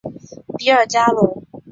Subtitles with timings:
[0.57, 1.43] 比尔加龙。